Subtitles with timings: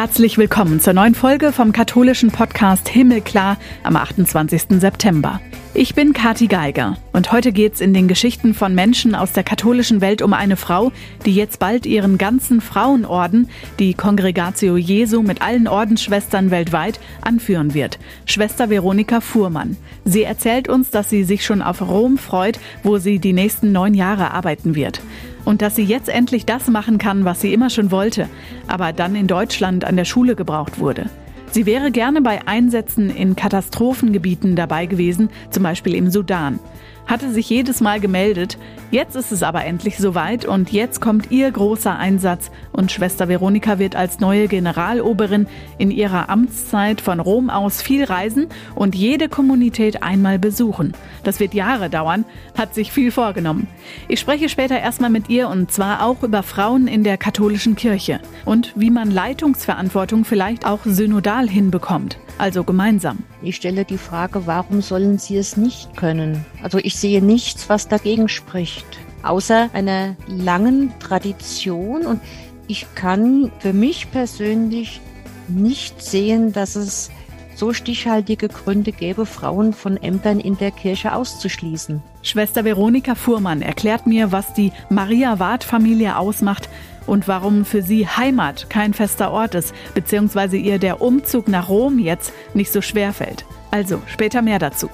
[0.00, 4.80] Herzlich willkommen zur neuen Folge vom katholischen Podcast Himmelklar am 28.
[4.80, 5.42] September.
[5.74, 10.00] Ich bin Kati Geiger und heute geht's in den Geschichten von Menschen aus der katholischen
[10.00, 10.90] Welt um eine Frau,
[11.26, 17.98] die jetzt bald ihren ganzen Frauenorden, die Congregatio Jesu mit allen Ordensschwestern weltweit, anführen wird.
[18.24, 19.76] Schwester Veronika Fuhrmann.
[20.06, 23.92] Sie erzählt uns, dass sie sich schon auf Rom freut, wo sie die nächsten neun
[23.92, 25.02] Jahre arbeiten wird.
[25.44, 28.28] Und dass sie jetzt endlich das machen kann, was sie immer schon wollte,
[28.66, 31.06] aber dann in Deutschland an der Schule gebraucht wurde.
[31.50, 36.60] Sie wäre gerne bei Einsätzen in Katastrophengebieten dabei gewesen, zum Beispiel im Sudan
[37.10, 38.56] hatte sich jedes Mal gemeldet.
[38.92, 43.78] Jetzt ist es aber endlich soweit und jetzt kommt ihr großer Einsatz und Schwester Veronika
[43.78, 48.46] wird als neue Generaloberin in ihrer Amtszeit von Rom aus viel reisen
[48.76, 50.94] und jede Kommunität einmal besuchen.
[51.24, 52.24] Das wird Jahre dauern,
[52.56, 53.66] hat sich viel vorgenommen.
[54.06, 58.20] Ich spreche später erstmal mit ihr und zwar auch über Frauen in der katholischen Kirche
[58.44, 63.18] und wie man Leitungsverantwortung vielleicht auch synodal hinbekommt also gemeinsam.
[63.42, 66.44] Ich stelle die Frage, warum sollen sie es nicht können?
[66.62, 68.86] Also ich sehe nichts, was dagegen spricht,
[69.22, 72.20] außer einer langen Tradition und
[72.66, 75.00] ich kann für mich persönlich
[75.48, 77.10] nicht sehen, dass es
[77.56, 82.00] so stichhaltige Gründe gäbe, Frauen von Ämtern in der Kirche auszuschließen.
[82.22, 86.68] Schwester Veronika Fuhrmann erklärt mir, was die Maria-Ward-Familie ausmacht,
[87.06, 91.98] und warum für sie Heimat kein fester Ort ist, beziehungsweise ihr der Umzug nach Rom
[91.98, 93.44] jetzt nicht so schwer fällt.
[93.72, 94.88] Also später mehr dazu.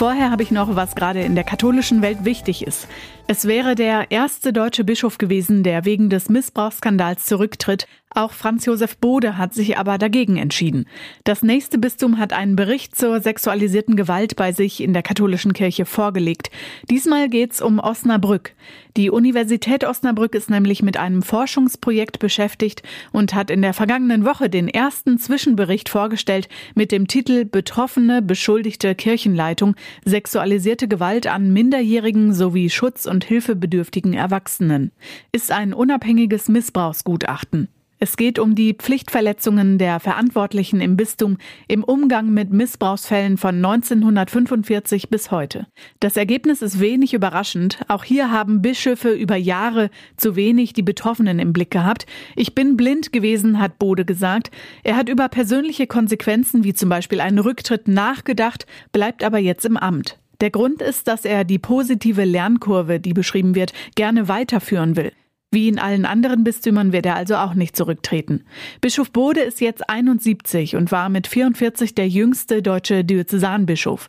[0.00, 2.88] Vorher habe ich noch, was gerade in der katholischen Welt wichtig ist.
[3.32, 7.86] Es wäre der erste deutsche Bischof gewesen, der wegen des Missbrauchsskandals zurücktritt.
[8.12, 10.86] Auch Franz Josef Bode hat sich aber dagegen entschieden.
[11.22, 15.84] Das nächste Bistum hat einen Bericht zur sexualisierten Gewalt bei sich in der katholischen Kirche
[15.84, 16.50] vorgelegt.
[16.90, 18.56] Diesmal geht's um Osnabrück.
[18.96, 22.82] Die Universität Osnabrück ist nämlich mit einem Forschungsprojekt beschäftigt
[23.12, 28.96] und hat in der vergangenen Woche den ersten Zwischenbericht vorgestellt mit dem Titel Betroffene beschuldigte
[28.96, 34.92] Kirchenleitung sexualisierte Gewalt an Minderjährigen sowie Schutz und hilfebedürftigen Erwachsenen.
[35.32, 37.68] Ist ein unabhängiges Missbrauchsgutachten.
[38.02, 41.36] Es geht um die Pflichtverletzungen der Verantwortlichen im Bistum
[41.68, 45.66] im Umgang mit Missbrauchsfällen von 1945 bis heute.
[46.00, 47.78] Das Ergebnis ist wenig überraschend.
[47.88, 52.06] Auch hier haben Bischöfe über Jahre zu wenig die Betroffenen im Blick gehabt.
[52.36, 54.50] Ich bin blind gewesen, hat Bode gesagt.
[54.82, 59.76] Er hat über persönliche Konsequenzen wie zum Beispiel einen Rücktritt nachgedacht, bleibt aber jetzt im
[59.76, 60.18] Amt.
[60.40, 65.12] Der Grund ist, dass er die positive Lernkurve, die beschrieben wird, gerne weiterführen will.
[65.52, 68.44] Wie in allen anderen Bistümern wird er also auch nicht zurücktreten.
[68.80, 74.08] Bischof Bode ist jetzt 71 und war mit 44 der jüngste deutsche Diözesanbischof.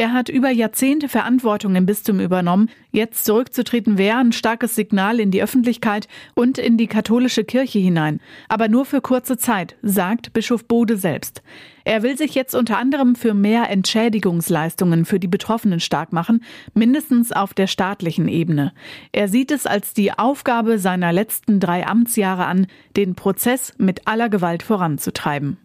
[0.00, 2.70] Er hat über Jahrzehnte Verantwortung im Bistum übernommen.
[2.90, 8.18] Jetzt zurückzutreten wäre ein starkes Signal in die Öffentlichkeit und in die katholische Kirche hinein.
[8.48, 11.42] Aber nur für kurze Zeit, sagt Bischof Bode selbst.
[11.84, 17.30] Er will sich jetzt unter anderem für mehr Entschädigungsleistungen für die Betroffenen stark machen, mindestens
[17.30, 18.72] auf der staatlichen Ebene.
[19.12, 24.30] Er sieht es als die Aufgabe seiner letzten drei Amtsjahre an, den Prozess mit aller
[24.30, 25.58] Gewalt voranzutreiben.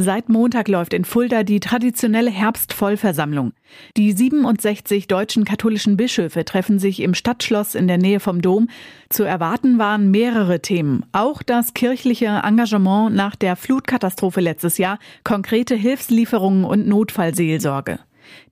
[0.00, 3.52] Seit Montag läuft in Fulda die traditionelle Herbstvollversammlung.
[3.96, 8.68] Die 67 deutschen katholischen Bischöfe treffen sich im Stadtschloss in der Nähe vom Dom.
[9.08, 11.04] Zu erwarten waren mehrere Themen.
[11.10, 17.98] Auch das kirchliche Engagement nach der Flutkatastrophe letztes Jahr, konkrete Hilfslieferungen und Notfallseelsorge.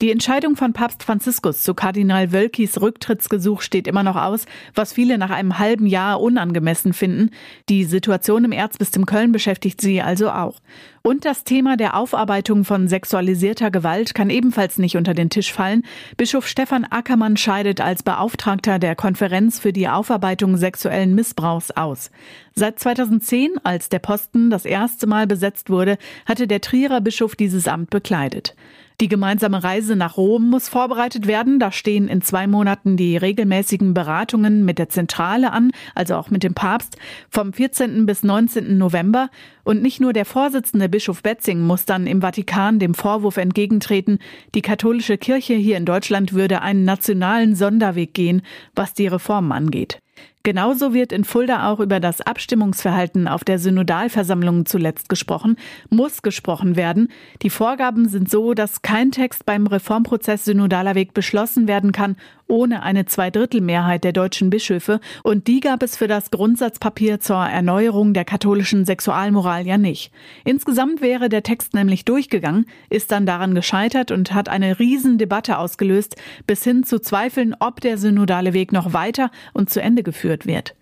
[0.02, 5.18] Die Entscheidung von Papst Franziskus zu Kardinal Wölkis Rücktrittsgesuch steht immer noch aus, was viele
[5.18, 7.30] nach einem halben Jahr unangemessen finden.
[7.68, 10.60] Die Situation im Erzbistum Köln beschäftigt sie also auch.
[11.02, 15.84] Und das Thema der Aufarbeitung von sexualisierter Gewalt kann ebenfalls nicht unter den Tisch fallen.
[16.16, 22.10] Bischof Stefan Ackermann scheidet als Beauftragter der Konferenz für die Aufarbeitung sexuellen Missbrauchs aus.
[22.56, 25.96] Seit 2010, als der Posten das erste Mal besetzt wurde,
[26.26, 28.56] hatte der Trierer Bischof dieses Amt bekleidet.
[29.00, 31.58] Die gemeinsame Reise nach Rom muss vorbereitet werden.
[31.58, 36.42] Da stehen in zwei Monaten die regelmäßigen Beratungen mit der Zentrale an, also auch mit
[36.42, 36.96] dem Papst,
[37.28, 38.06] vom 14.
[38.06, 38.78] bis 19.
[38.78, 39.28] November.
[39.64, 44.18] Und nicht nur der Vorsitzende Bischof Betzing muss dann im Vatikan dem Vorwurf entgegentreten,
[44.54, 48.40] die katholische Kirche hier in Deutschland würde einen nationalen Sonderweg gehen,
[48.74, 50.00] was die Reformen angeht.
[50.46, 55.56] Genauso wird in Fulda auch über das Abstimmungsverhalten auf der Synodalversammlung zuletzt gesprochen,
[55.90, 57.08] muss gesprochen werden.
[57.42, 62.14] Die Vorgaben sind so, dass kein Text beim Reformprozess Synodaler Weg beschlossen werden kann,
[62.46, 65.00] ohne eine Zweidrittelmehrheit der deutschen Bischöfe.
[65.24, 70.12] Und die gab es für das Grundsatzpapier zur Erneuerung der katholischen Sexualmoral ja nicht.
[70.44, 76.14] Insgesamt wäre der Text nämlich durchgegangen, ist dann daran gescheitert und hat eine Riesendebatte ausgelöst,
[76.46, 80.46] bis hin zu Zweifeln, ob der synodale Weg noch weiter und zu Ende geführt geführt
[80.46, 80.74] wird.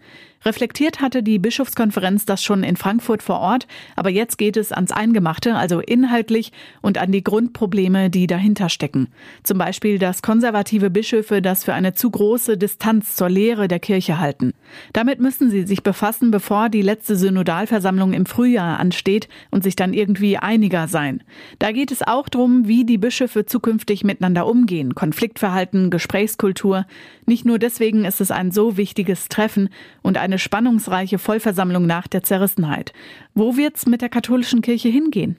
[0.45, 4.93] Reflektiert hatte die Bischofskonferenz das schon in Frankfurt vor Ort, aber jetzt geht es ans
[4.93, 6.53] Eingemachte, also inhaltlich
[6.83, 9.09] und an die Grundprobleme, die dahinter stecken.
[9.43, 14.19] Zum Beispiel, dass konservative Bischöfe das für eine zu große Distanz zur Lehre der Kirche
[14.19, 14.53] halten.
[14.93, 19.95] Damit müssen sie sich befassen, bevor die letzte Synodalversammlung im Frühjahr ansteht und sich dann
[19.95, 21.23] irgendwie einiger sein.
[21.59, 26.87] Da geht es auch darum, wie die Bischöfe zukünftig miteinander umgehen, Konfliktverhalten, Gesprächskultur.
[27.25, 29.71] Nicht nur deswegen ist es ein so wichtiges Treffen
[30.03, 32.93] und eine spannungsreiche Vollversammlung nach der Zerrissenheit.
[33.35, 35.37] Wo wird's mit der katholischen Kirche hingehen?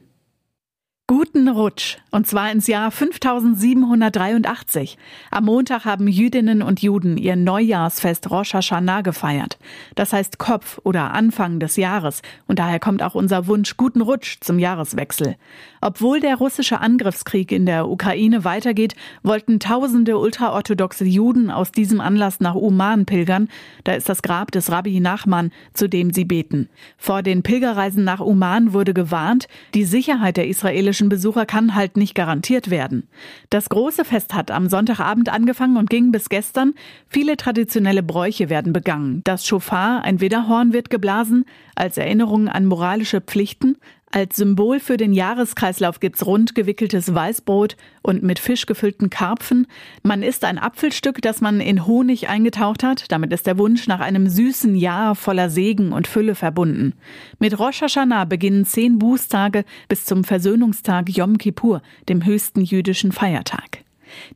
[1.07, 4.97] Guten Rutsch, und zwar ins Jahr 5783.
[5.29, 9.59] Am Montag haben Jüdinnen und Juden ihr Neujahrsfest Rosh Hashanah gefeiert.
[9.93, 14.37] Das heißt Kopf oder Anfang des Jahres, und daher kommt auch unser Wunsch Guten Rutsch
[14.41, 15.35] zum Jahreswechsel.
[15.79, 22.39] Obwohl der russische Angriffskrieg in der Ukraine weitergeht, wollten tausende ultraorthodoxe Juden aus diesem Anlass
[22.39, 23.49] nach Uman pilgern.
[23.83, 26.67] Da ist das Grab des Rabbi Nachman, zu dem sie beten.
[26.97, 31.97] Vor den Pilgerreisen nach Uman wurde gewarnt, die Sicherheit der israelischen ausländischen Besucher kann halt
[31.97, 33.09] nicht garantiert werden.
[33.49, 36.73] Das große Fest hat am Sonntagabend angefangen und ging bis gestern.
[37.09, 39.19] Viele traditionelle Bräuche werden begangen.
[39.25, 41.43] Das Schofar, ein Widderhorn, wird geblasen,
[41.75, 43.75] als Erinnerung an moralische Pflichten.
[44.15, 49.67] Als Symbol für den Jahreskreislauf gibt's rund gewickeltes Weißbrot und mit Fisch gefüllten Karpfen.
[50.03, 53.11] Man isst ein Apfelstück, das man in Honig eingetaucht hat.
[53.11, 56.93] Damit ist der Wunsch nach einem süßen Jahr voller Segen und Fülle verbunden.
[57.39, 63.84] Mit Rosh Hashanah beginnen zehn Bußtage bis zum Versöhnungstag Yom Kippur, dem höchsten jüdischen Feiertag.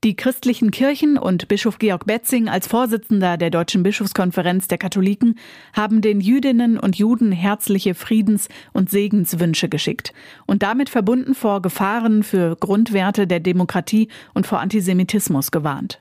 [0.04, 5.36] Die christlichen Kirchen und Bischof Georg Betzing als Vorsitzender der Deutschen Bischofskonferenz der Katholiken
[5.74, 10.14] haben den Jüdinnen und Juden herzliche Friedens- und Segenswünsche geschickt
[10.46, 16.00] und damit verbunden vor Gefahren für Grundwerte der Demokratie und vor Antisemitismus gewarnt.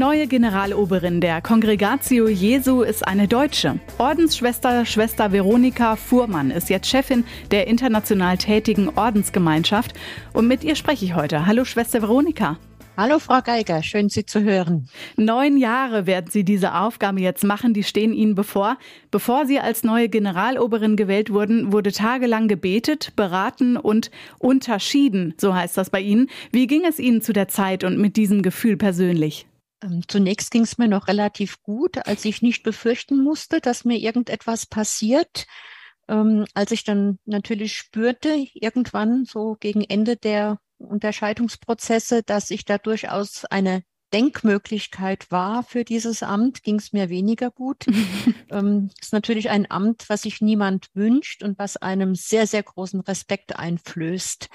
[0.00, 3.78] Neue Generaloberin der Congregatio Jesu ist eine Deutsche.
[3.98, 9.92] Ordensschwester Schwester Veronika Fuhrmann ist jetzt Chefin der international tätigen Ordensgemeinschaft
[10.32, 11.44] und mit ihr spreche ich heute.
[11.44, 12.56] Hallo Schwester Veronika.
[12.96, 14.88] Hallo Frau Geiger, schön Sie zu hören.
[15.18, 18.78] Neun Jahre werden Sie diese Aufgabe jetzt machen, die stehen Ihnen bevor.
[19.10, 25.76] Bevor Sie als neue Generaloberin gewählt wurden, wurde tagelang gebetet, beraten und unterschieden, so heißt
[25.76, 26.30] das bei Ihnen.
[26.52, 29.46] Wie ging es Ihnen zu der Zeit und mit diesem Gefühl persönlich?
[29.82, 33.98] Ähm, zunächst ging es mir noch relativ gut, als ich nicht befürchten musste, dass mir
[33.98, 35.46] irgendetwas passiert.
[36.08, 42.78] Ähm, als ich dann natürlich spürte, irgendwann so gegen Ende der Unterscheidungsprozesse, dass ich da
[42.78, 43.82] durchaus eine
[44.12, 47.86] Denkmöglichkeit war für dieses Amt, ging es mir weniger gut.
[48.50, 53.00] ähm, ist natürlich ein Amt, was sich niemand wünscht und was einem sehr, sehr großen
[53.00, 54.48] Respekt einflößt.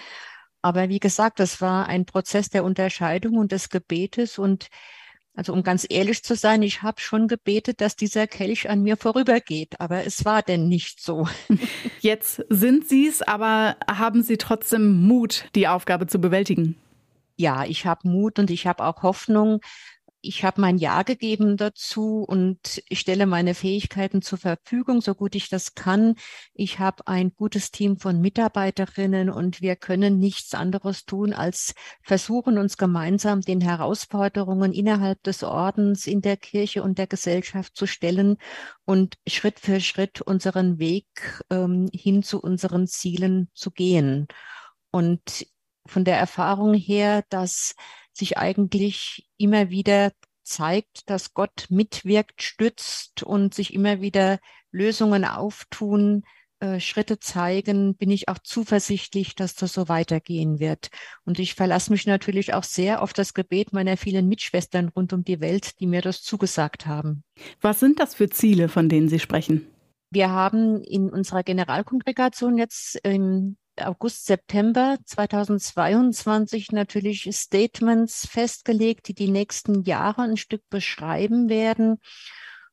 [0.62, 4.68] Aber wie gesagt, das war ein Prozess der Unterscheidung und des Gebetes und
[5.36, 8.98] also um ganz ehrlich zu sein, ich habe schon gebetet, dass dieser Kelch an mir
[8.98, 11.28] vorübergeht, aber es war denn nicht so.
[12.00, 16.78] Jetzt sind Sie es, aber haben Sie trotzdem Mut, die Aufgabe zu bewältigen?
[17.38, 19.60] Ja, ich habe Mut und ich habe auch Hoffnung,
[20.28, 25.36] ich habe mein Ja gegeben dazu und ich stelle meine Fähigkeiten zur Verfügung, so gut
[25.36, 26.16] ich das kann.
[26.54, 32.58] Ich habe ein gutes Team von Mitarbeiterinnen und wir können nichts anderes tun, als versuchen,
[32.58, 38.38] uns gemeinsam den Herausforderungen innerhalb des Ordens, in der Kirche und der Gesellschaft zu stellen
[38.86, 41.06] und Schritt für Schritt unseren Weg
[41.50, 44.28] ähm, hin zu unseren Zielen zu gehen.
[44.92, 45.48] Und
[45.88, 47.76] von der Erfahrung her, dass
[48.16, 50.12] sich eigentlich immer wieder
[50.44, 54.40] zeigt, dass Gott mitwirkt, stützt und sich immer wieder
[54.72, 56.24] Lösungen auftun,
[56.60, 60.90] äh, Schritte zeigen, bin ich auch zuversichtlich, dass das so weitergehen wird.
[61.26, 65.24] Und ich verlasse mich natürlich auch sehr auf das Gebet meiner vielen Mitschwestern rund um
[65.24, 67.24] die Welt, die mir das zugesagt haben.
[67.60, 69.68] Was sind das für Ziele, von denen Sie sprechen?
[70.12, 79.30] Wir haben in unserer Generalkongregation jetzt im August, September 2022 natürlich Statements festgelegt, die die
[79.30, 82.00] nächsten Jahre ein Stück beschreiben werden.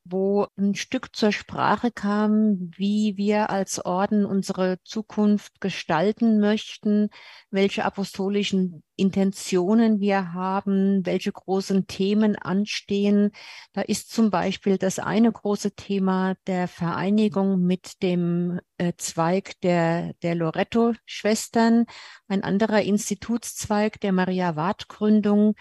[0.05, 7.09] Wo ein Stück zur Sprache kam, wie wir als Orden unsere Zukunft gestalten möchten,
[7.51, 13.31] welche apostolischen Intentionen wir haben, welche großen Themen anstehen.
[13.71, 20.13] Da ist zum Beispiel das eine große Thema der Vereinigung mit dem äh, Zweig der,
[20.21, 21.85] der Loretto-Schwestern,
[22.27, 25.55] ein anderer Institutszweig der Maria-Ward-Gründung,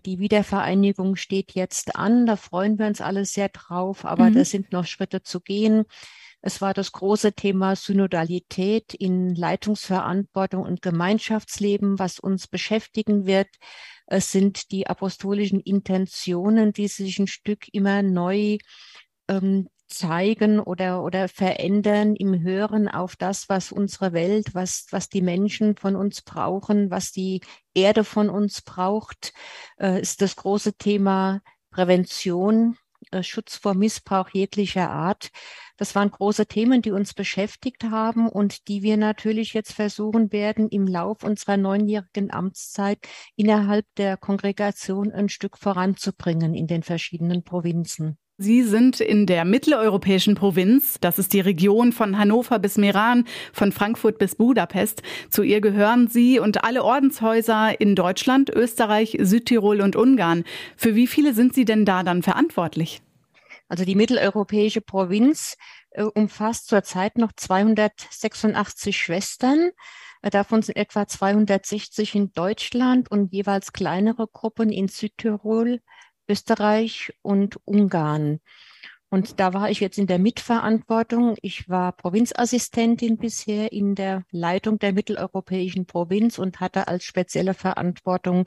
[0.00, 2.26] die Wiedervereinigung steht jetzt an.
[2.26, 4.34] Da freuen wir uns alle sehr drauf, aber mhm.
[4.34, 5.84] da sind noch Schritte zu gehen.
[6.46, 13.48] Es war das große Thema Synodalität in Leitungsverantwortung und Gemeinschaftsleben, was uns beschäftigen wird.
[14.06, 18.58] Es sind die apostolischen Intentionen, die sich ein Stück immer neu
[19.28, 25.22] ähm, zeigen oder, oder verändern im Hören auf das, was unsere Welt, was, was die
[25.22, 27.40] Menschen von uns brauchen, was die
[27.74, 29.32] Erde von uns braucht,
[29.78, 32.76] äh, ist das große Thema Prävention,
[33.10, 35.30] äh, Schutz vor Missbrauch jeglicher Art.
[35.76, 40.68] Das waren große Themen, die uns beschäftigt haben und die wir natürlich jetzt versuchen werden,
[40.68, 42.98] im Lauf unserer neunjährigen Amtszeit
[43.34, 48.18] innerhalb der Kongregation ein Stück voranzubringen in den verschiedenen Provinzen.
[48.44, 53.24] Sie sind in der mitteleuropäischen Provinz, das ist die Region von Hannover bis Meran,
[53.54, 55.02] von Frankfurt bis Budapest.
[55.30, 60.44] Zu ihr gehören Sie und alle Ordenshäuser in Deutschland, Österreich, Südtirol und Ungarn.
[60.76, 63.00] Für wie viele sind Sie denn da dann verantwortlich?
[63.68, 65.56] Also die mitteleuropäische Provinz
[65.92, 69.70] äh, umfasst zurzeit noch 286 Schwestern.
[70.20, 75.80] Äh, davon sind etwa 260 in Deutschland und jeweils kleinere Gruppen in Südtirol,
[76.28, 78.40] Österreich und Ungarn.
[79.10, 81.36] Und da war ich jetzt in der Mitverantwortung.
[81.40, 88.46] Ich war Provinzassistentin bisher in der Leitung der mitteleuropäischen Provinz und hatte als spezielle Verantwortung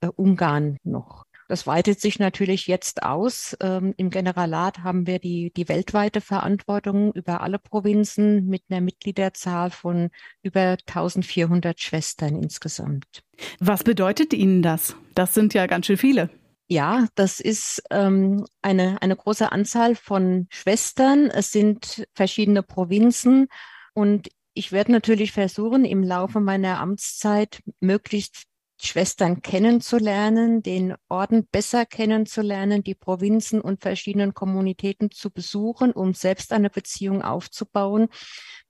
[0.00, 1.24] äh, Ungarn noch.
[1.48, 3.56] Das weitet sich natürlich jetzt aus.
[3.60, 9.70] Ähm, Im Generalat haben wir die, die weltweite Verantwortung über alle Provinzen mit einer Mitgliederzahl
[9.70, 10.10] von
[10.42, 13.22] über 1400 Schwestern insgesamt.
[13.58, 14.96] Was bedeutet Ihnen das?
[15.14, 16.30] Das sind ja ganz schön viele.
[16.66, 21.26] Ja, das ist ähm, eine, eine große Anzahl von Schwestern.
[21.26, 23.48] Es sind verschiedene Provinzen
[23.92, 28.44] und ich werde natürlich versuchen, im Laufe meiner Amtszeit möglichst
[28.84, 36.52] Schwestern kennenzulernen, den Orden besser kennenzulernen, die Provinzen und verschiedenen Kommunitäten zu besuchen, um selbst
[36.52, 38.08] eine Beziehung aufzubauen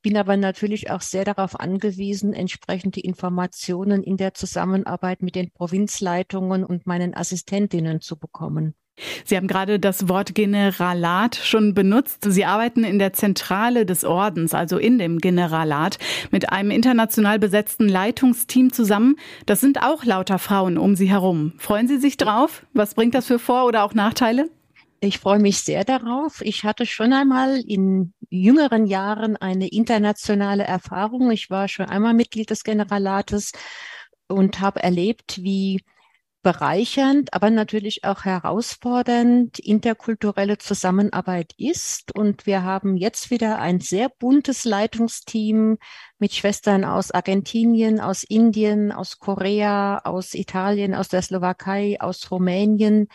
[0.04, 6.62] bin aber natürlich auch sehr darauf angewiesen, entsprechende Informationen in der Zusammenarbeit mit den Provinzleitungen
[6.62, 8.74] und meinen Assistentinnen zu bekommen.
[9.24, 12.24] Sie haben gerade das Wort Generalat schon benutzt.
[12.28, 15.98] Sie arbeiten in der Zentrale des Ordens, also in dem Generalat,
[16.30, 19.16] mit einem international besetzten Leitungsteam zusammen.
[19.46, 21.54] Das sind auch lauter Frauen um Sie herum.
[21.58, 22.64] Freuen Sie sich drauf?
[22.72, 24.48] Was bringt das für Vor- oder auch Nachteile?
[25.00, 26.40] Ich freue mich sehr darauf.
[26.40, 31.30] Ich hatte schon einmal in jüngeren Jahren eine internationale Erfahrung.
[31.30, 33.52] Ich war schon einmal Mitglied des Generalates
[34.28, 35.82] und habe erlebt, wie
[36.44, 42.14] bereichernd, aber natürlich auch herausfordernd interkulturelle Zusammenarbeit ist.
[42.14, 45.78] Und wir haben jetzt wieder ein sehr buntes Leitungsteam
[46.20, 53.08] mit Schwestern aus Argentinien, aus Indien, aus Korea, aus Italien, aus der Slowakei, aus Rumänien,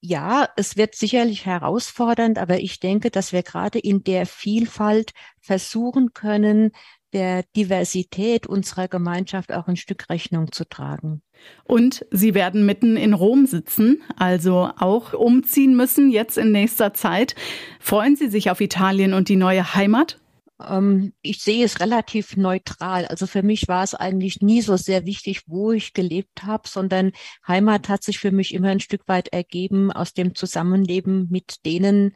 [0.00, 6.12] ja, es wird sicherlich herausfordernd, aber ich denke, dass wir gerade in der Vielfalt versuchen
[6.12, 6.72] können,
[7.12, 11.22] der Diversität unserer Gemeinschaft auch ein Stück Rechnung zu tragen.
[11.64, 17.34] Und Sie werden mitten in Rom sitzen, also auch umziehen müssen jetzt in nächster Zeit.
[17.80, 20.18] Freuen Sie sich auf Italien und die neue Heimat?
[20.60, 23.06] Ähm, ich sehe es relativ neutral.
[23.06, 27.12] Also für mich war es eigentlich nie so sehr wichtig, wo ich gelebt habe, sondern
[27.46, 32.14] Heimat hat sich für mich immer ein Stück weit ergeben aus dem Zusammenleben mit denen,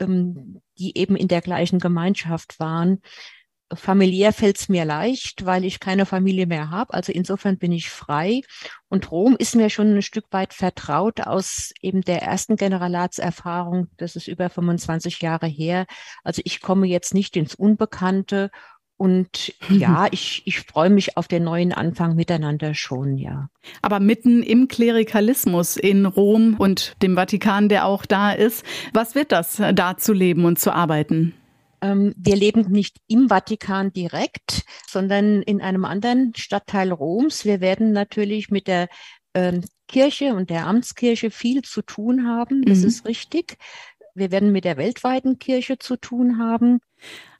[0.00, 3.00] ähm, die eben in der gleichen Gemeinschaft waren.
[3.74, 6.94] Familiär fällt es mir leicht, weil ich keine Familie mehr habe.
[6.94, 8.42] Also insofern bin ich frei.
[8.88, 13.88] Und Rom ist mir schon ein Stück weit vertraut aus eben der ersten Generalatserfahrung.
[13.96, 15.86] Das ist über 25 Jahre her.
[16.24, 18.50] Also ich komme jetzt nicht ins Unbekannte.
[18.96, 23.48] Und ja, ich, ich freue mich auf den neuen Anfang miteinander schon, ja.
[23.80, 29.32] Aber mitten im Klerikalismus in Rom und dem Vatikan, der auch da ist, was wird
[29.32, 31.34] das, da zu leben und zu arbeiten?
[31.82, 37.44] Ähm, wir leben nicht im Vatikan direkt, sondern in einem anderen Stadtteil Roms.
[37.44, 38.88] Wir werden natürlich mit der
[39.34, 42.62] ähm, Kirche und der Amtskirche viel zu tun haben.
[42.62, 42.86] Das mhm.
[42.86, 43.58] ist richtig.
[44.14, 46.80] Wir werden mit der weltweiten Kirche zu tun haben.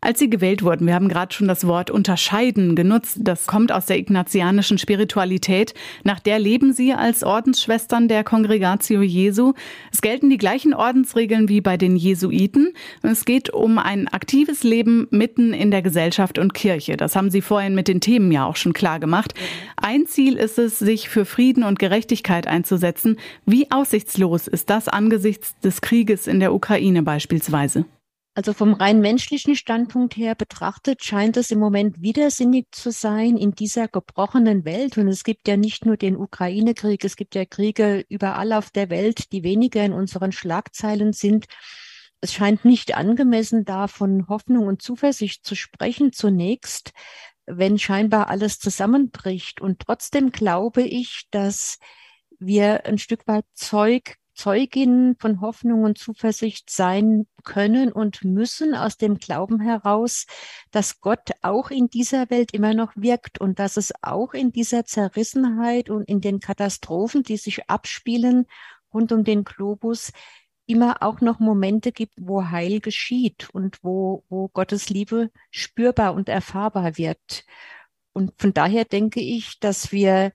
[0.04, 3.86] Als Sie gewählt wurden, wir haben gerade schon das Wort unterscheiden genutzt, das kommt aus
[3.86, 5.74] der ignatianischen Spiritualität.
[6.02, 9.52] Nach der leben Sie als Ordensschwestern der Congregatio Jesu.
[9.92, 12.74] Es gelten die gleichen Ordensregeln wie bei den Jesuiten.
[13.02, 16.96] Es geht um ein aktives Leben mitten in der Gesellschaft und Kirche.
[16.96, 19.34] Das haben Sie vorhin mit den Themen ja auch schon klar gemacht.
[19.76, 23.20] Ein Ziel ist es, sich für Frieden und Gerechtigkeit einzusetzen.
[23.46, 27.84] Wie aussichtslos ist das angesichts des Krieges in der Ukraine beispielsweise?
[28.34, 33.52] Also vom rein menschlichen Standpunkt her betrachtet scheint es im Moment widersinnig zu sein in
[33.52, 34.96] dieser gebrochenen Welt.
[34.96, 38.88] Und es gibt ja nicht nur den Ukraine-Krieg, es gibt ja Kriege überall auf der
[38.88, 41.44] Welt, die weniger in unseren Schlagzeilen sind.
[42.22, 46.92] Es scheint nicht angemessen, da von Hoffnung und Zuversicht zu sprechen zunächst,
[47.44, 49.60] wenn scheinbar alles zusammenbricht.
[49.60, 51.78] Und trotzdem glaube ich, dass
[52.38, 58.96] wir ein Stück weit Zeug Zeugin von Hoffnung und Zuversicht sein können und müssen aus
[58.96, 60.26] dem Glauben heraus,
[60.70, 64.84] dass Gott auch in dieser Welt immer noch wirkt und dass es auch in dieser
[64.84, 68.46] Zerrissenheit und in den Katastrophen, die sich abspielen
[68.92, 70.12] rund um den Globus,
[70.66, 76.28] immer auch noch Momente gibt, wo Heil geschieht und wo, wo Gottes Liebe spürbar und
[76.28, 77.44] erfahrbar wird.
[78.12, 80.32] Und von daher denke ich, dass wir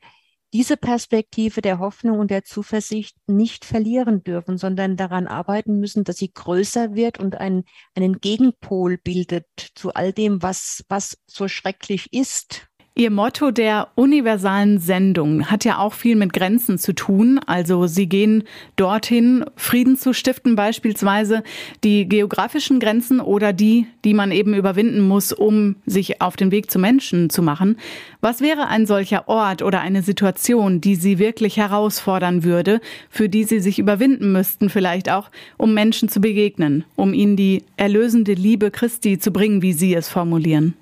[0.53, 6.17] diese Perspektive der Hoffnung und der Zuversicht nicht verlieren dürfen, sondern daran arbeiten müssen, dass
[6.17, 7.63] sie größer wird und ein,
[7.95, 12.67] einen Gegenpol bildet zu all dem, was, was so schrecklich ist
[12.99, 17.39] Ihr Motto der universalen Sendung hat ja auch viel mit Grenzen zu tun.
[17.45, 18.43] Also Sie gehen
[18.75, 21.43] dorthin, Frieden zu stiften beispielsweise,
[21.83, 26.71] die geografischen Grenzen oder die, die man eben überwinden muss, um sich auf den Weg
[26.71, 27.77] zu Menschen zu machen.
[28.19, 33.43] Was wäre ein solcher Ort oder eine Situation, die Sie wirklich herausfordern würde, für die
[33.43, 38.71] Sie sich überwinden müssten, vielleicht auch, um Menschen zu begegnen, um ihnen die erlösende Liebe
[38.71, 40.73] Christi zu bringen, wie Sie es formulieren?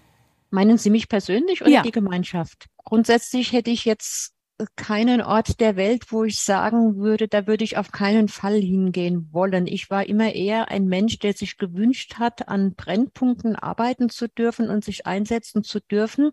[0.56, 1.82] Meinen Sie mich persönlich oder ja.
[1.82, 2.68] die Gemeinschaft?
[2.86, 4.34] Grundsätzlich hätte ich jetzt
[4.78, 9.28] keinen Ort der Welt, wo ich sagen würde, da würde ich auf keinen Fall hingehen
[9.34, 9.68] wollen.
[9.68, 14.70] Ich war immer eher ein Mensch, der sich gewünscht hat, an Brennpunkten arbeiten zu dürfen
[14.70, 16.32] und sich einsetzen zu dürfen.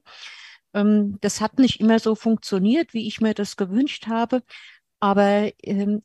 [0.72, 4.44] Ähm, das hat nicht immer so funktioniert, wie ich mir das gewünscht habe.
[5.00, 6.04] Aber ähm,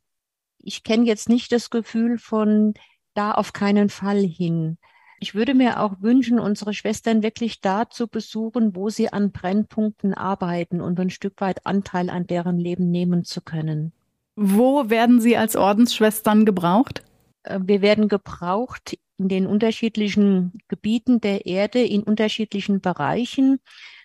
[0.57, 2.73] ich kenne jetzt nicht das Gefühl von
[3.13, 4.79] da auf keinen Fall hin.
[5.19, 10.13] Ich würde mir auch wünschen, unsere Schwestern wirklich da zu besuchen, wo sie an Brennpunkten
[10.13, 13.93] arbeiten und ein Stück weit Anteil an deren Leben nehmen zu können.
[14.35, 17.03] Wo werden Sie als Ordensschwestern gebraucht?
[17.41, 23.59] Äh, wir werden gebraucht in den unterschiedlichen Gebieten der Erde, in unterschiedlichen Bereichen.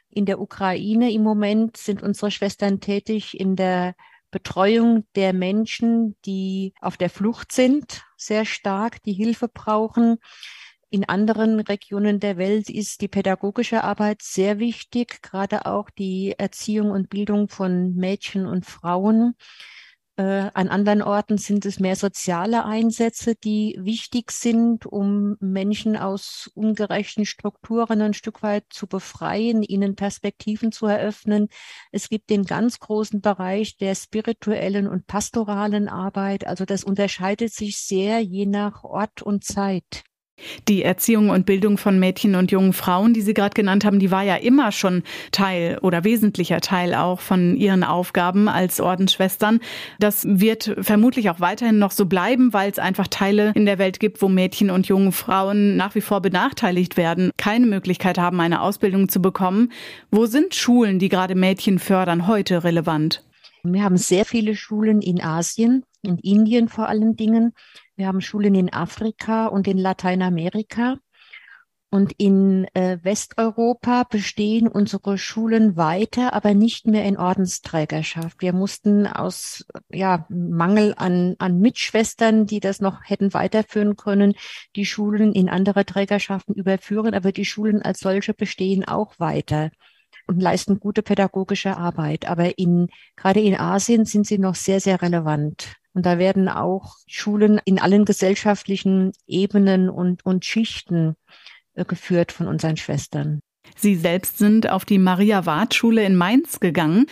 [0.09, 3.95] In der Ukraine im Moment sind unsere Schwestern tätig in der
[4.31, 10.17] Betreuung der Menschen, die auf der Flucht sind, sehr stark, die Hilfe brauchen.
[10.93, 16.91] In anderen Regionen der Welt ist die pädagogische Arbeit sehr wichtig, gerade auch die Erziehung
[16.91, 19.35] und Bildung von Mädchen und Frauen.
[20.17, 26.51] Äh, an anderen Orten sind es mehr soziale Einsätze, die wichtig sind, um Menschen aus
[26.53, 31.49] ungerechten Strukturen ein Stück weit zu befreien, ihnen Perspektiven zu eröffnen.
[31.91, 36.47] Es gibt den ganz großen Bereich der spirituellen und pastoralen Arbeit.
[36.47, 40.05] Also das unterscheidet sich sehr je nach Ort und Zeit.
[40.69, 44.11] Die Erziehung und Bildung von Mädchen und jungen Frauen, die Sie gerade genannt haben, die
[44.11, 49.61] war ja immer schon Teil oder wesentlicher Teil auch von Ihren Aufgaben als Ordensschwestern.
[49.99, 54.01] Das wird vermutlich auch weiterhin noch so bleiben, weil es einfach Teile in der Welt
[54.01, 58.63] gibt, wo Mädchen und jungen Frauen nach wie vor benachteiligt werden, keine Möglichkeit haben, eine
[58.63, 59.71] Ausbildung zu bekommen.
[60.11, 63.25] Wo sind Schulen, die gerade Mädchen fördern, heute relevant?
[63.65, 67.53] Wir haben sehr viele Schulen in Asien, in Indien vor allen Dingen.
[68.03, 70.97] Wir haben Schulen in Afrika und in Lateinamerika.
[71.89, 78.43] Und in äh, Westeuropa bestehen unsere Schulen weiter, aber nicht mehr in Ordensträgerschaft.
[78.43, 84.35] Wir mussten aus ja, Mangel an, an Mitschwestern, die das noch hätten weiterführen können,
[84.75, 87.15] die Schulen in andere Trägerschaften überführen.
[87.15, 89.71] Aber die Schulen als solche bestehen auch weiter
[90.27, 92.29] und leisten gute pädagogische Arbeit.
[92.29, 95.77] Aber in, gerade in Asien sind sie noch sehr, sehr relevant.
[95.95, 101.15] Und da werden auch Schulen in allen gesellschaftlichen Ebenen und, und Schichten
[101.75, 103.41] äh, geführt von unseren Schwestern.
[103.77, 107.07] Sie selbst sind auf die Maria-Ward-Schule in Mainz gegangen.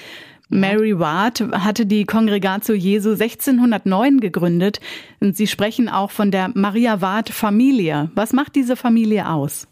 [0.49, 4.81] Mary Ward hatte die Kongregatio Jesu 1609 gegründet
[5.21, 8.11] und Sie sprechen auch von der Maria Ward Familie.
[8.16, 9.69] Was macht diese Familie aus?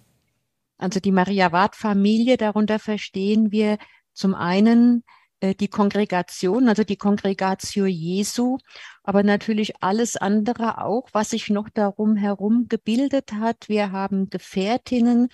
[0.78, 3.78] Also die Maria Ward Familie, darunter verstehen wir
[4.12, 5.02] zum einen
[5.42, 8.58] die Kongregation, also die Kongregatio Jesu,
[9.02, 13.68] aber natürlich alles andere auch, was sich noch darum herum gebildet hat.
[13.68, 15.28] Wir haben Gefährtinnen,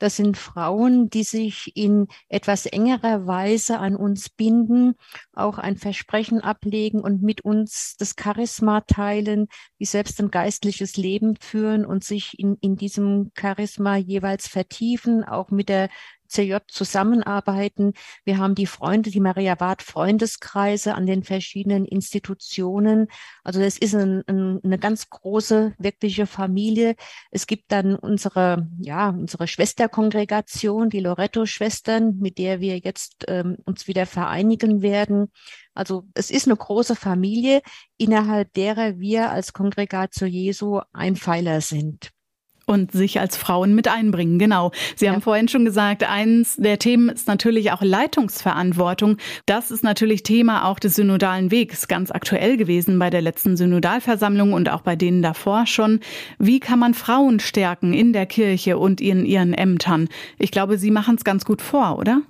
[0.00, 4.94] das sind Frauen, die sich in etwas engerer Weise an uns binden,
[5.34, 11.36] auch ein Versprechen ablegen und mit uns das Charisma teilen, die selbst ein geistliches Leben
[11.38, 15.90] führen und sich in, in diesem Charisma jeweils vertiefen, auch mit der
[16.30, 17.92] CJ zusammenarbeiten.
[18.24, 23.08] Wir haben die Freunde, die Maria Ward Freundeskreise an den verschiedenen Institutionen.
[23.44, 26.94] Also es ist ein, ein, eine ganz große, wirkliche Familie.
[27.30, 33.88] Es gibt dann unsere, ja, unsere Schwesterkongregation, die Loretto-Schwestern, mit der wir jetzt ähm, uns
[33.88, 35.32] wieder vereinigen werden.
[35.74, 37.62] Also es ist eine große Familie,
[37.96, 42.12] innerhalb derer wir als Kongregatio Jesu ein Pfeiler sind
[42.70, 44.38] und sich als Frauen mit einbringen.
[44.38, 44.70] Genau.
[44.96, 45.12] Sie ja.
[45.12, 49.16] haben vorhin schon gesagt, eins der Themen ist natürlich auch Leitungsverantwortung.
[49.44, 54.52] Das ist natürlich Thema auch des synodalen Wegs, ganz aktuell gewesen bei der letzten Synodalversammlung
[54.52, 56.00] und auch bei denen davor schon.
[56.38, 60.08] Wie kann man Frauen stärken in der Kirche und in ihren Ämtern?
[60.38, 62.22] Ich glaube, Sie machen es ganz gut vor, oder?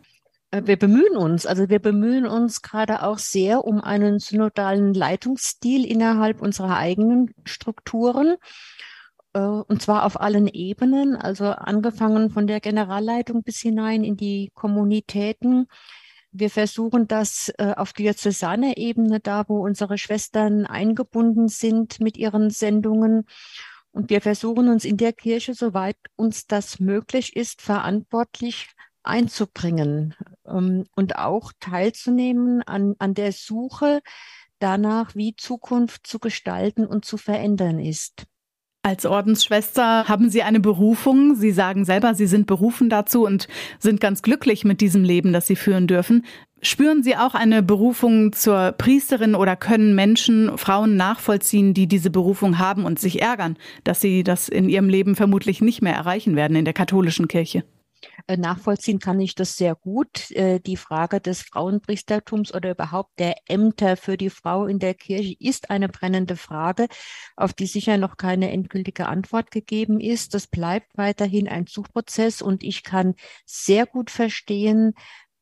[0.50, 5.84] Äh, wir bemühen uns, also wir bemühen uns gerade auch sehr um einen synodalen Leitungsstil
[5.84, 8.36] innerhalb unserer eigenen Strukturen.
[9.32, 14.50] Äh, und zwar auf allen Ebenen, also angefangen von der Generalleitung bis hinein in die
[14.54, 15.66] Kommunitäten.
[16.32, 22.50] Wir versuchen das äh, auf diözesaner Ebene, da wo unsere Schwestern eingebunden sind mit ihren
[22.50, 23.24] Sendungen.
[23.92, 28.68] Und wir versuchen uns in der Kirche, soweit uns das möglich ist, verantwortlich
[29.02, 30.14] einzubringen
[30.46, 34.00] ähm, und auch teilzunehmen an, an der Suche
[34.60, 38.26] danach, wie Zukunft zu gestalten und zu verändern ist.
[38.82, 41.34] Als Ordensschwester haben Sie eine Berufung.
[41.34, 43.46] Sie sagen selber, Sie sind berufen dazu und
[43.78, 46.24] sind ganz glücklich mit diesem Leben, das Sie führen dürfen.
[46.62, 52.58] Spüren Sie auch eine Berufung zur Priesterin oder können Menschen, Frauen nachvollziehen, die diese Berufung
[52.58, 56.56] haben und sich ärgern, dass sie das in ihrem Leben vermutlich nicht mehr erreichen werden
[56.56, 57.64] in der katholischen Kirche?
[58.26, 60.30] Äh, nachvollziehen kann ich das sehr gut.
[60.30, 65.36] Äh, die Frage des Frauenpriestertums oder überhaupt der Ämter für die Frau in der Kirche
[65.38, 66.86] ist eine brennende Frage,
[67.36, 70.34] auf die sicher noch keine endgültige Antwort gegeben ist.
[70.34, 74.94] Das bleibt weiterhin ein Suchprozess und ich kann sehr gut verstehen,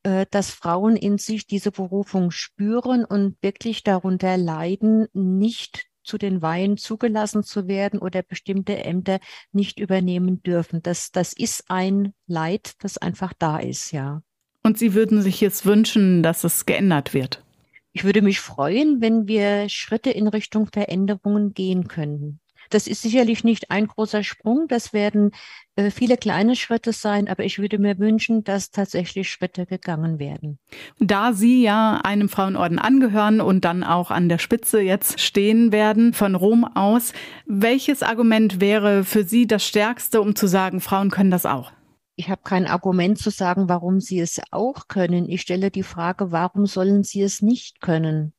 [0.04, 6.42] äh, dass Frauen in sich diese Berufung spüren und wirklich darunter leiden, nicht zu den
[6.42, 9.20] Weihen zugelassen zu werden oder bestimmte Ämter
[9.52, 10.82] nicht übernehmen dürfen.
[10.82, 14.22] Das, das ist ein Leid, das einfach da ist, ja.
[14.62, 17.44] Und Sie würden sich jetzt wünschen, dass es geändert wird?
[17.92, 22.40] Ich würde mich freuen, wenn wir Schritte in Richtung Veränderungen gehen könnten.
[22.68, 24.66] Das ist sicherlich nicht ein großer Sprung.
[24.68, 25.33] Das werden
[25.76, 30.59] äh, viele kleine Schritte sein, aber ich würde mir wünschen, dass tatsächlich Schritte gegangen werden.
[30.98, 36.12] Da Sie ja einem Frauenorden angehören und dann auch an der Spitze jetzt stehen werden
[36.12, 37.12] von Rom aus,
[37.46, 41.72] welches Argument wäre für Sie das stärkste, um zu sagen, Frauen können das auch?
[42.16, 45.28] Ich habe kein Argument zu sagen, warum sie es auch können.
[45.28, 48.35] Ich stelle die Frage, warum sollen sie es nicht können?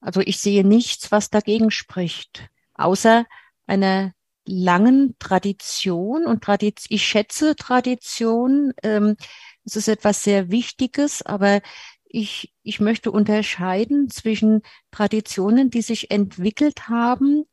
[0.00, 3.26] Also ich sehe nichts, was dagegen spricht, außer
[3.68, 4.12] einer
[4.46, 8.72] langen Tradition und Tradition, ich schätze Tradition.
[8.82, 9.16] Ähm,
[9.64, 11.60] es ist etwas sehr Wichtiges, aber
[12.04, 17.44] ich, ich möchte unterscheiden zwischen Traditionen, die sich entwickelt haben,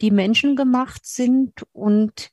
[0.00, 2.30] die menschengemacht sind und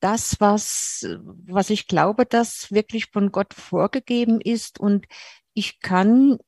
[0.00, 4.80] das, was, was ich glaube, das wirklich von Gott vorgegeben ist.
[4.80, 5.06] Und
[5.52, 6.38] ich kann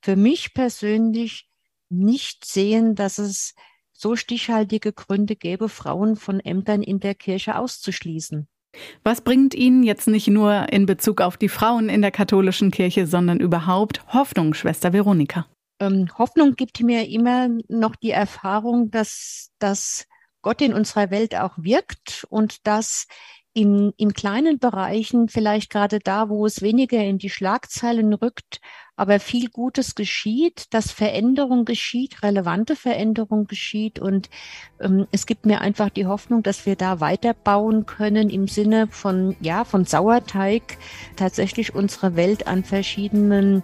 [0.00, 1.48] für mich persönlich
[1.90, 3.54] nicht sehen, dass es
[4.04, 8.46] so stichhaltige Gründe gäbe, Frauen von Ämtern in der Kirche auszuschließen.
[9.02, 13.06] Was bringt Ihnen jetzt nicht nur in Bezug auf die Frauen in der katholischen Kirche,
[13.06, 15.46] sondern überhaupt Hoffnung, Schwester Veronika?
[15.80, 20.04] Ähm, Hoffnung gibt mir immer noch die Erfahrung, dass, dass
[20.42, 23.06] Gott in unserer Welt auch wirkt und dass
[23.54, 28.60] in, in kleinen Bereichen, vielleicht gerade da, wo es weniger in die Schlagzeilen rückt,
[28.96, 34.00] aber viel Gutes geschieht, dass Veränderung geschieht, relevante Veränderung geschieht.
[34.00, 34.28] Und
[34.80, 39.36] ähm, es gibt mir einfach die Hoffnung, dass wir da weiterbauen können im Sinne von,
[39.40, 40.76] ja, von Sauerteig,
[41.16, 43.62] tatsächlich unsere Welt an verschiedenen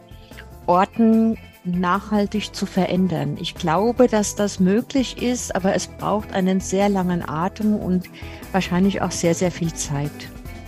[0.67, 3.37] Orten nachhaltig zu verändern.
[3.41, 8.07] Ich glaube, dass das möglich ist, aber es braucht einen sehr langen Atem und
[8.53, 10.11] wahrscheinlich auch sehr, sehr viel Zeit.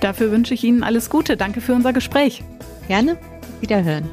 [0.00, 1.36] Dafür wünsche ich Ihnen alles Gute.
[1.36, 2.42] Danke für unser Gespräch.
[2.88, 3.16] Gerne.
[3.60, 4.08] Wiederhören.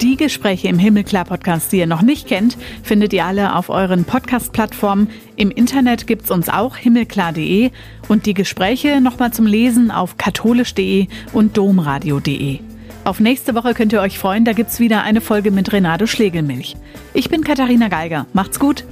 [0.00, 5.10] Die Gespräche im Himmelklar-Podcast, die ihr noch nicht kennt, findet ihr alle auf euren Podcast-Plattformen.
[5.36, 7.70] Im Internet gibt's uns auch himmelklar.de
[8.08, 12.60] und die Gespräche nochmal zum Lesen auf katholisch.de und domradio.de.
[13.04, 16.76] Auf nächste Woche könnt ihr euch freuen, da gibt's wieder eine Folge mit Renato Schlegelmilch.
[17.14, 18.26] Ich bin Katharina Geiger.
[18.32, 18.84] Macht's gut!